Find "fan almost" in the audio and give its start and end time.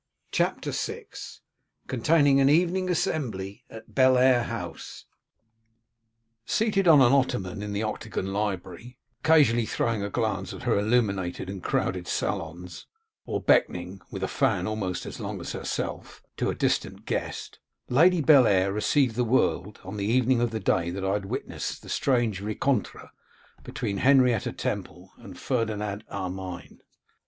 14.27-15.05